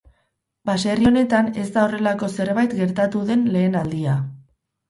Baserri 0.69 1.07
horretan 1.09 1.51
ez 1.63 1.67
da 1.77 1.83
horrelako 1.83 2.31
zerbait 2.39 2.75
gertatu 2.81 3.25
den 3.31 3.47
lehen 3.59 3.81
aldia. 3.83 4.21